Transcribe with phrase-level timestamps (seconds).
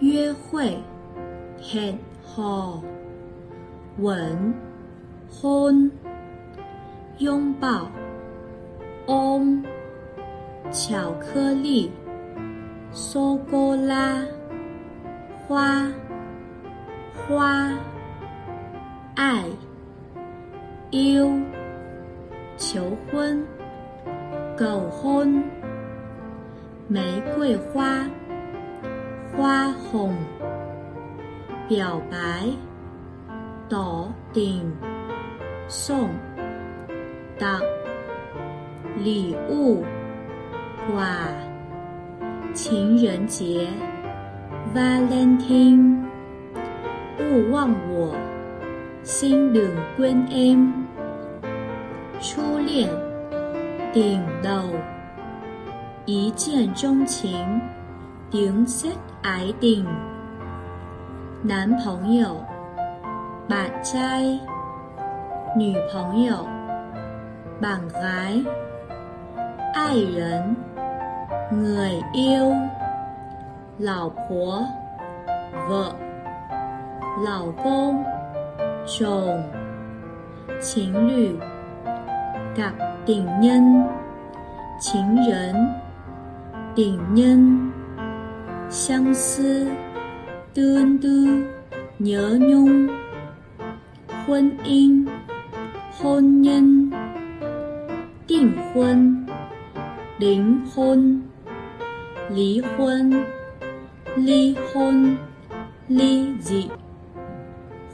[0.00, 0.76] 约会
[1.60, 2.82] ，head hold，
[3.98, 4.54] 吻
[5.30, 5.90] ，hon，
[7.18, 7.88] 拥抱
[9.06, 9.62] ，om，
[10.72, 11.92] 巧克力
[12.92, 14.26] ，sogola，
[15.46, 15.88] 花，
[17.14, 17.72] 花，
[19.14, 19.44] 爱
[20.90, 21.40] ，u，
[22.56, 23.44] 求婚
[24.56, 25.42] Go hon,
[26.88, 28.08] 玫瑰花。
[29.36, 30.14] 花红，
[31.68, 32.46] 表白，
[33.68, 34.72] 笃定，
[35.66, 36.08] 送，
[37.36, 37.60] 答，
[38.96, 39.82] 礼物，
[40.94, 41.26] 哇，
[42.52, 43.66] 情人节
[44.72, 46.04] ，Valentine，
[47.18, 48.14] 勿忘我，
[49.02, 49.64] 心郎
[49.96, 50.70] 官 M，
[52.20, 52.88] 初恋，
[53.92, 54.70] 顶楼，
[56.04, 57.60] 一见钟情。
[58.33, 59.85] tiếng xét ái tình
[61.43, 62.35] 男朋友
[63.49, 64.39] bạn trai
[65.57, 66.35] 女朋友
[67.61, 68.43] bạn gái
[69.73, 70.55] 爱人
[71.51, 72.53] người yêu
[73.77, 74.63] 老婆
[75.69, 75.93] vợ
[77.25, 78.03] 老公
[78.99, 79.43] chồng
[80.61, 81.35] 情侣
[82.55, 82.73] cặp
[83.05, 83.87] tình nhân
[84.81, 85.55] 情人
[86.75, 87.71] tình nhân
[88.74, 89.70] 相思、
[90.52, 91.44] tương tư,
[91.98, 92.88] nhớ nhung
[94.26, 95.04] Hôn in,
[96.00, 96.90] hôn nhân
[105.88, 106.68] ly dị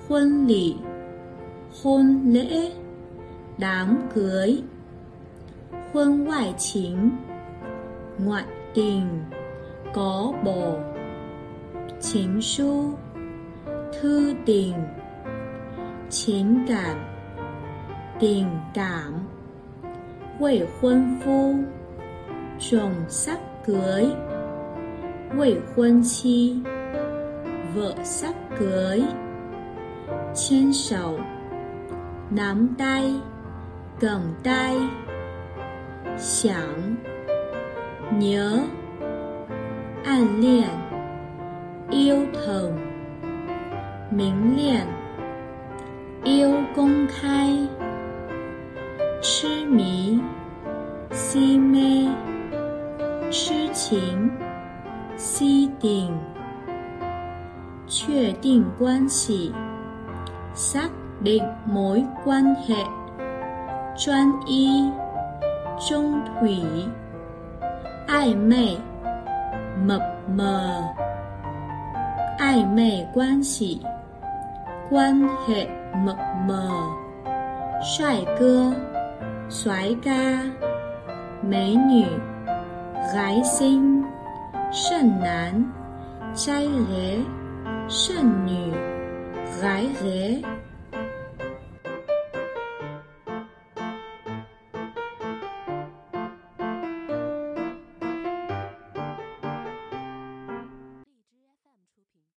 [0.08, 0.74] Hôn lễ,
[1.82, 2.72] hôn lễ
[3.58, 4.62] Đám cưới
[5.92, 7.10] Hôn ngoại chính
[8.18, 9.06] Ngoại tình
[9.94, 10.78] có bồ
[12.00, 12.98] Chính su
[14.00, 14.74] Thư tình.
[16.10, 16.96] Chính cảm
[18.20, 19.12] Tình cảm.
[20.38, 21.54] Quẩy quân phu
[22.58, 24.04] Chồng sắp cưới.
[25.36, 26.56] Quẩy quân chi
[27.74, 29.02] Vợ sắp cưới.
[30.34, 31.20] Trên sầu
[32.30, 33.20] Nắm tay
[34.00, 34.76] Cầm tay,
[36.18, 36.96] 想
[38.18, 38.64] nhớ
[40.19, 40.69] An liên
[41.89, 42.71] yêu thầm
[44.11, 44.85] Minh liên
[46.23, 47.67] yêu công khai
[49.25, 50.19] 痴迷、
[51.11, 52.07] si mê,
[53.31, 54.29] 痴情、
[55.17, 56.11] si tình,
[57.87, 59.51] 确定关系
[60.53, 60.89] xác
[61.21, 62.85] định mối quan hệ,
[63.97, 64.91] 专一、
[65.89, 66.61] 中 thủy,
[68.07, 68.77] 暧昧、
[69.86, 70.02] mập
[70.36, 70.82] mờ.
[72.38, 73.80] Ai mê quan xỉ
[74.90, 75.66] quan hệ
[75.96, 76.70] mập mờ.
[77.98, 78.72] Xoài cưa
[79.48, 80.42] xoái ca.
[81.42, 82.06] Mấy nhỉ
[83.14, 84.02] gái xinh
[84.72, 85.72] sân nán.
[86.36, 87.18] Trai rế
[87.88, 88.70] sân nhỉ
[89.62, 90.42] gái rế